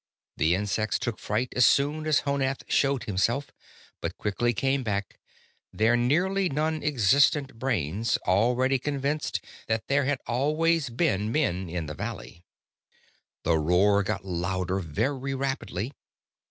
[0.37, 3.51] The insects took fright as soon as Honath showed himself,
[4.01, 5.19] but quickly came back,
[5.71, 11.93] their nearly non existent brains already convinced that there had always been men in the
[11.93, 12.43] valley.
[13.43, 15.93] The roar got louder very rapidly.